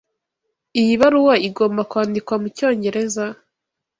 [0.79, 3.25] Iyi baruwa igomba kwandikwa mucyongereza?